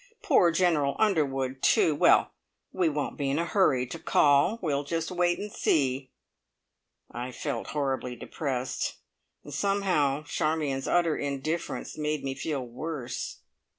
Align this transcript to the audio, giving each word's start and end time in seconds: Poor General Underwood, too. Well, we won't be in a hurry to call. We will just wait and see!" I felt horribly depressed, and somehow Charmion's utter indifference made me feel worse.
Poor 0.23 0.49
General 0.49 0.95
Underwood, 0.97 1.61
too. 1.61 1.93
Well, 1.93 2.31
we 2.73 2.89
won't 2.89 3.19
be 3.19 3.29
in 3.29 3.37
a 3.37 3.45
hurry 3.45 3.85
to 3.85 3.99
call. 3.99 4.57
We 4.59 4.73
will 4.73 4.83
just 4.83 5.11
wait 5.11 5.37
and 5.37 5.51
see!" 5.51 6.09
I 7.11 7.31
felt 7.31 7.67
horribly 7.77 8.15
depressed, 8.15 8.95
and 9.43 9.53
somehow 9.53 10.23
Charmion's 10.23 10.87
utter 10.87 11.15
indifference 11.15 11.99
made 11.99 12.23
me 12.23 12.33
feel 12.33 12.65
worse. 12.65 13.41